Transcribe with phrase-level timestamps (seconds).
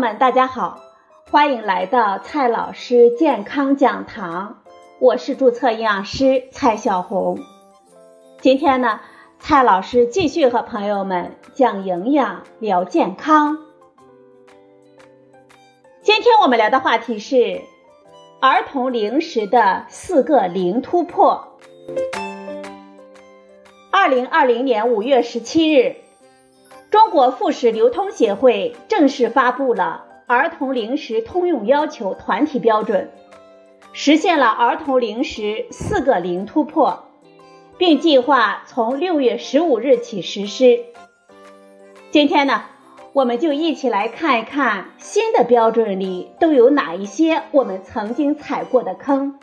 [0.00, 0.80] 们，大家好，
[1.30, 4.62] 欢迎来到蔡老师健康讲堂，
[4.98, 7.38] 我是注册营养师蔡小红。
[8.40, 9.00] 今天呢，
[9.38, 13.58] 蔡老师继续和朋友们讲营养、聊健康。
[16.00, 17.60] 今天我们聊的话题是
[18.40, 21.58] 儿童零食的四个零突破。
[23.92, 25.96] 二零二零年五月十七日。
[26.90, 33.10] 中国副食流通协会正式发布了儿童零食通用要求团体标准，
[33.92, 37.04] 实现了儿童零食四个零突破，
[37.78, 40.80] 并计划从六月十五日起实施。
[42.10, 42.64] 今天呢，
[43.12, 49.38] 我们就一起来看一看新的标准里都有哪一些我们曾经踩过的坑。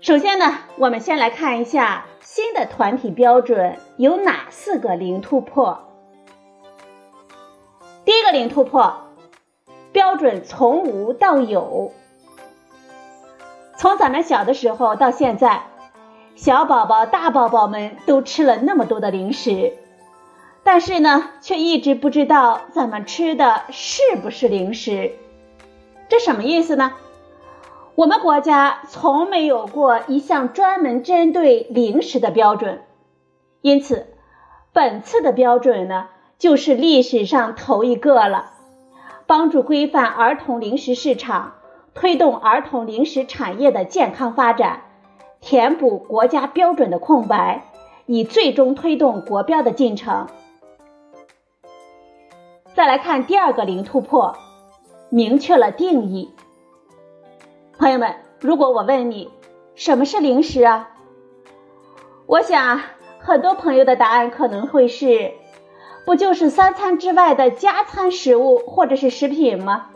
[0.00, 5.85] 首先呢，我们先来看一下新的团体标准有哪四个零突破。
[8.06, 8.98] 第一个零突破，
[9.90, 11.92] 标准从无到有。
[13.76, 15.64] 从咱们小的时候到现在，
[16.36, 19.72] 小宝宝、大宝宝们都吃了那么多的零食，
[20.62, 25.10] 但是呢，却一直不知道咱们吃的是不是零食。
[26.08, 26.92] 这什么意思呢？
[27.96, 32.84] 我们国家从没有过一项专门针对零食的标准，
[33.62, 34.06] 因此，
[34.72, 36.06] 本次的标准呢？
[36.38, 38.52] 就是历史上头一个了，
[39.26, 41.54] 帮助规范儿童零食市场，
[41.94, 44.82] 推动儿童零食产业的健康发展，
[45.40, 47.64] 填补国家标准的空白，
[48.04, 50.26] 以最终推动国标的进程。
[52.74, 54.36] 再来看第二个零突破，
[55.08, 56.34] 明确了定义。
[57.78, 59.30] 朋友们，如果我问你
[59.74, 60.90] 什么是零食啊？
[62.26, 62.82] 我想
[63.20, 65.32] 很多朋友的答案可能会是。
[66.06, 69.88] 不就是三餐之外的加餐食物或者是食品吗？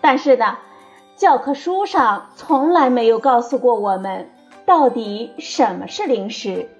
[0.00, 0.56] 但是呢，
[1.14, 4.30] 教科书上从来没有告诉过我们
[4.64, 6.70] 到底什么是零食。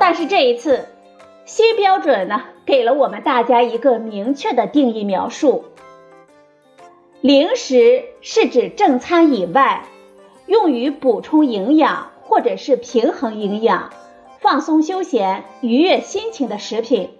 [0.00, 0.86] 但是这一次，
[1.44, 5.66] 新标准呢，给了我们大家一个明确的定义描述：
[7.20, 9.84] 零食是指正餐以外，
[10.46, 13.90] 用于补充营养或者是平衡营养。
[14.46, 17.10] 放松休闲、愉悦心情的食品，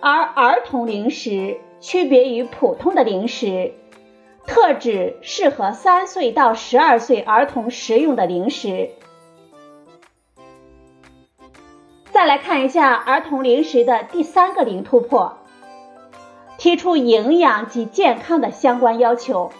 [0.00, 3.72] 而儿童零食区别于普通的零食，
[4.44, 8.90] 特指适合三岁到十二岁儿童食用的零食。
[12.10, 15.38] 再来看一下儿童零食的第三个零突破，
[16.58, 19.52] 提出营养及健康的相关要求。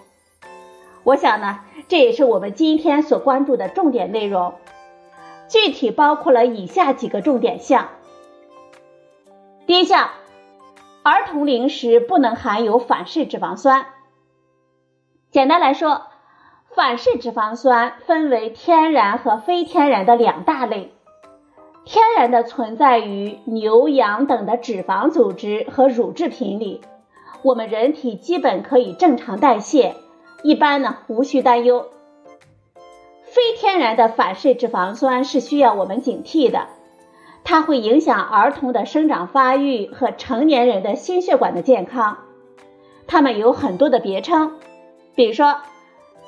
[1.05, 4.55] 我想呢，这也是我们今天所关注的重点内容。
[5.55, 7.91] 具体包括了以下几个重点项。
[9.69, 10.11] 第一项，
[11.05, 13.87] 儿童零食不能含有反式脂肪酸。
[15.31, 16.03] 简单来说，
[16.75, 20.91] 反式脂肪酸分为天然和非天然的两大类。
[21.85, 26.81] 天然的存在于牛羊等的脂肪组织和乳制品里，
[27.43, 29.95] 我们人体基本可以正常代谢，
[30.43, 31.87] 一般呢无需担忧。
[33.35, 36.69] 非天然的反式脂肪酸是需要我们警惕的，
[37.43, 42.19] 它会影响儿童的生长发育和成年人的心血管的健康。
[43.09, 44.61] 它们有很多的别称，
[45.17, 45.57] 比如说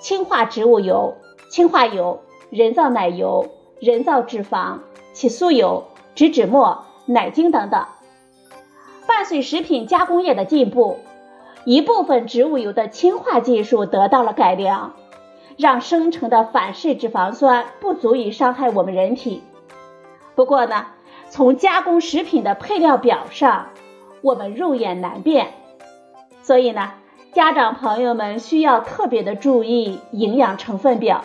[0.01, 1.15] 氢化植物油、
[1.49, 4.79] 氢化油、人造奶油、人造脂肪、
[5.13, 5.85] 起酥油、
[6.17, 7.87] 植脂末、奶精等等。
[9.07, 10.99] 伴随食品加工业的进步，
[11.65, 14.97] 一部分植物油的氢化技术得到了改良。
[15.57, 19.43] 让生成的反式脂肪酸不足以伤害我们人体。
[20.35, 20.87] 不过呢，
[21.31, 23.69] 从加工食品的配料表上，
[24.23, 25.55] 我们肉眼难辨，
[26.43, 26.93] 所以呢，
[27.33, 31.25] 家长朋友们需要特别的注意营养成分表。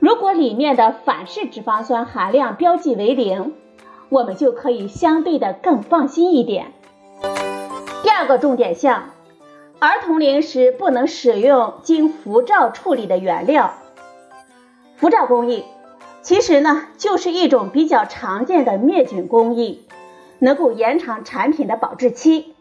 [0.00, 3.54] 如果里面的反式脂肪酸含量标记为零，
[4.08, 6.72] 我们就可以相对的更放心一点。
[8.02, 9.10] 第二个重点项。
[9.80, 13.74] 儿童零食不能使用经辐照处理的原料。
[14.96, 15.64] 辐照工艺
[16.20, 19.86] 其实呢就是一种比较常见的灭菌工艺，
[20.40, 22.56] 能够延长产品的保质期。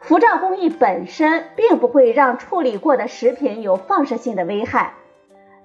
[0.00, 4.94] 辐照工艺本身并不会让处理过的食品有放射性的危害，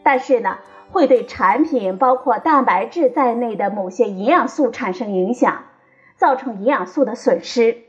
[0.04, 0.60] 但是呢
[0.92, 5.64] 会对产品包括蛋白质在内的某些营养素产生影响，
[6.16, 7.89] 造成营养素的损失。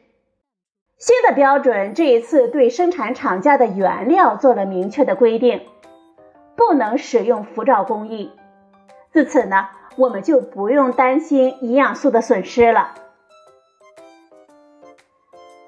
[1.00, 5.62] 新的标准这一次对生产厂家的原料做了明确的规定，
[6.56, 8.30] 不能使用辐照工艺。
[9.10, 12.96] 自此呢，我们就不用担心营养素的损失了。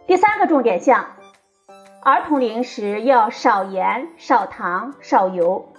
[0.06, 1.06] 第三个重点项：
[2.02, 5.72] 儿童零食要少盐、少糖、少油。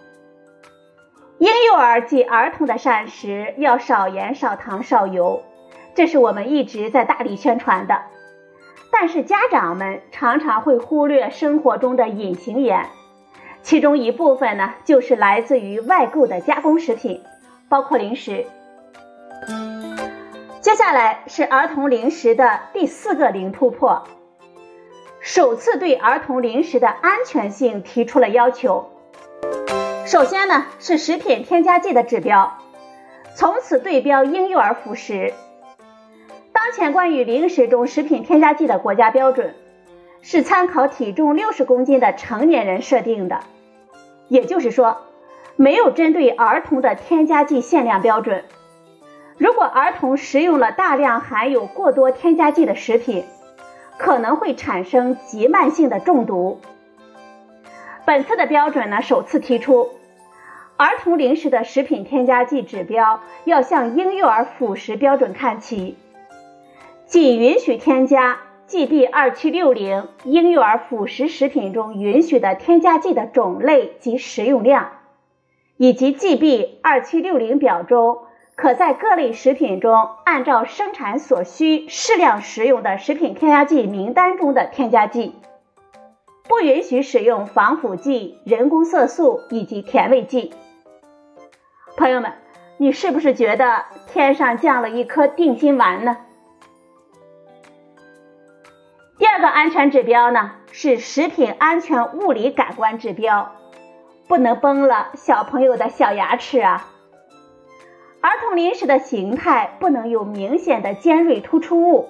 [1.38, 5.44] 婴幼儿及儿童的膳食要少盐、少糖、少油，
[5.94, 8.02] 这是我们一直在大力宣传的。
[8.96, 12.90] 但是家长们常常会忽略生活中的隐形盐，
[13.64, 17.22] 其中一部分呢就是来自于外购的加工食品，
[17.68, 18.46] 包括零食。
[20.62, 24.04] 接下来是儿童零食的第四个零突破，
[25.20, 28.92] 首次对儿童零食的安全性提出了要求。
[30.06, 32.60] 首先呢是食品添加剂的指标，
[33.36, 35.34] 从此对标婴幼儿辅食。
[36.54, 39.56] 当前关于零食中食品添加剂的国家标准，
[40.22, 43.40] 是参考体重六十公斤的成年人设定的，
[44.30, 44.98] 也就是说，
[45.56, 48.46] 没有针对儿童的添加剂限量标准。
[49.38, 53.26] 如果儿童食用了大量含有过多添加剂的食品，
[53.98, 56.62] 可能会产生急慢性的中毒。
[58.06, 59.90] 本次的标准呢，首次提出，
[60.78, 65.98] 儿童零食的食品添加剂指标要向婴幼儿辅食标准看齐。
[67.06, 74.92] 仅允许添加 GB 二七六零婴幼儿辅食食品中允许的添加剂的种类及食用量，
[75.78, 78.20] 以及 GB 二七六零表中
[78.56, 85.36] 可在各类食品中按照生产所需适量食用的食品添加剂名单中的添加剂。
[86.48, 90.54] 不允许使用防腐剂、人工色素以及甜味剂。
[91.96, 92.34] 朋友们，
[92.78, 96.18] 你是不是觉得天上降了一颗定心丸呢？
[99.44, 103.52] 个安全指标呢是食品安全物理感官指标，
[104.30, 106.88] 不能崩了小朋友的小牙齿啊。
[108.22, 112.08] 儿童零食的形态不能有明显的尖锐突出物，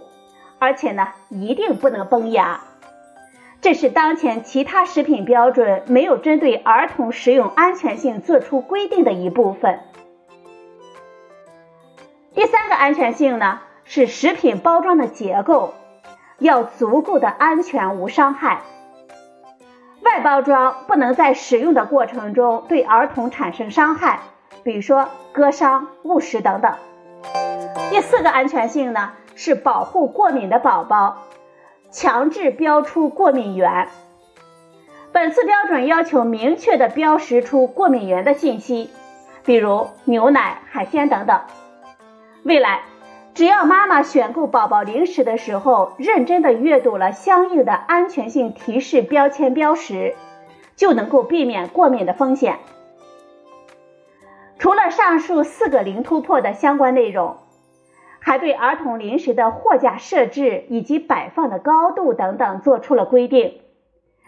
[0.59, 2.61] 而且呢一定不能崩牙。
[3.61, 9.79] 这是当前其他食品标准没有针对儿童食用安全性做出规定的一部分。
[12.35, 15.73] 第三个安全性呢是食品包装的结构。
[16.43, 18.63] 要足够的安全无伤害，
[20.01, 24.19] 外包装不能在使用的过程中对儿童产生伤害，
[24.61, 26.75] 比如说割伤、误食等等。
[27.89, 31.19] 第四个安全性呢是保护过敏的宝宝，
[31.91, 33.87] 强制标出过敏源。
[35.13, 38.89] 本次标准要求明确的标识出过敏源的信息，
[39.45, 41.39] 比如牛奶、海鲜等等。
[42.43, 42.81] 未来。
[43.33, 50.13] 只要妈妈选购宝宝零食的时候，认真的阅读了相应的安全性提示标签标识，
[50.75, 52.59] 就能够避免过敏的风险。
[54.59, 57.37] 除了上述四个零突破的相关内容，
[58.19, 63.61] 还对儿童零食的货架设置以及摆放的高度等等做出了规定，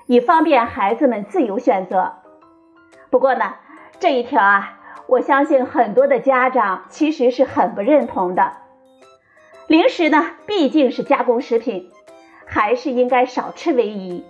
[0.07, 2.13] 以方便孩子们自由选择。
[3.12, 3.54] 不过呢，
[4.00, 8.64] 这一条啊，我相信很多的家长其实是很不认同的。
[9.67, 11.89] 零食呢，毕竟是加工食品，
[12.45, 14.23] 还是应该少吃为宜。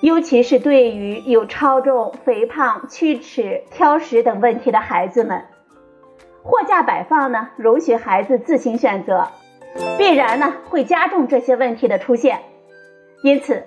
[0.00, 5.44] 尤其是对于有超重、肥胖、龋齿、挑食等问题的孩子们，
[6.44, 9.28] 货架摆放呢，容许孩子自行选择，
[9.98, 12.38] 必然呢会加重这些问题的出现。
[13.24, 13.64] 因此，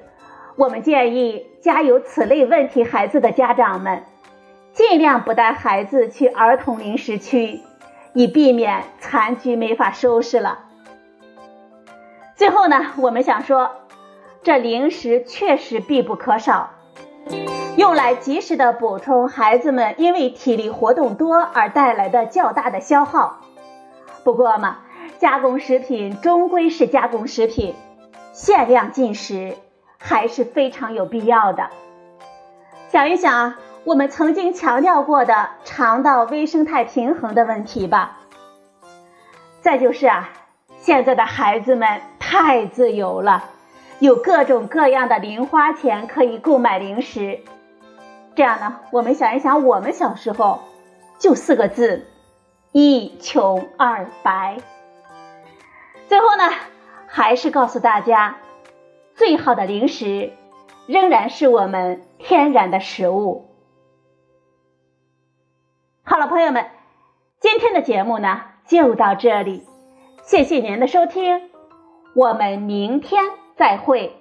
[0.55, 4.03] 我们建议家有此类问题孩子的家长们，
[4.71, 7.59] 尽量不带孩子去儿童零食区，
[8.13, 10.59] 以避免残局没法收拾了。
[12.35, 13.71] 最后呢，我们想说，
[14.43, 16.71] 这零食确实必不可少，
[17.77, 23.39] 用来及时的补充孩子们因为体力活动多而带来的较大的消耗。
[24.25, 24.79] 不过嘛，
[25.17, 27.73] 加工食品终归是加工食品，
[28.33, 29.55] 限量进食
[29.97, 31.69] 还是非常有必要的。
[32.89, 38.17] 想一想我们曾经强调过的肠道微生态平衡的问题吧。
[39.61, 40.29] 再就是啊。
[40.77, 43.51] 现在的孩子们太自由了，
[43.99, 47.39] 有各种各样的零花钱可以购买零食。
[48.33, 50.61] 这样呢，我们想一想，我们小时候
[51.19, 52.07] 就四个字：
[52.71, 54.57] 一穷二白。
[56.07, 56.49] 最后呢，
[57.05, 58.37] 还是告诉大家，
[59.13, 60.33] 最好的零食
[60.87, 63.51] 仍然是我们天然的食物。
[66.03, 66.65] 好了，朋友们，
[67.39, 69.63] 今天的节目呢就到这里。
[70.23, 71.51] 谢谢您的收听，
[72.15, 73.25] 我们明天
[73.57, 74.13] 再会。